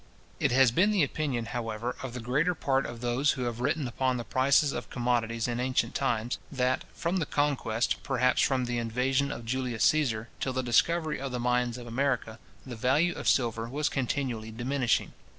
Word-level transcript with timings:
It 0.39 0.51
has 0.51 0.71
been 0.71 0.89
the 0.89 1.03
opinion, 1.03 1.45
however, 1.45 1.95
of 2.01 2.15
the 2.15 2.19
greater 2.19 2.55
part 2.55 2.87
of 2.87 3.01
those 3.01 3.33
who 3.33 3.43
have 3.43 3.59
written 3.59 3.87
upon 3.87 4.17
the 4.17 4.23
prices 4.23 4.73
of 4.73 4.89
commodities 4.89 5.47
in 5.47 5.59
ancient 5.59 5.93
times, 5.93 6.39
that, 6.51 6.85
from 6.95 7.17
the 7.17 7.27
Conquest, 7.27 8.01
perhaps 8.01 8.41
from 8.41 8.65
the 8.65 8.79
invasion 8.79 9.31
of 9.31 9.45
Julius 9.45 9.83
Caesar, 9.83 10.27
till 10.39 10.53
the 10.53 10.63
discovery 10.63 11.21
of 11.21 11.31
the 11.31 11.39
mines 11.39 11.77
of 11.77 11.85
America, 11.85 12.39
the 12.65 12.75
value 12.75 13.13
of 13.13 13.27
silver 13.29 13.69
was 13.69 13.89
continually 13.89 14.49
diminishing. 14.49 15.13